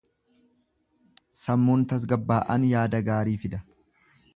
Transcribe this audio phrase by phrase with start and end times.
[1.41, 3.67] Sammuun tasgabbaa’aan yaada gaarii fida.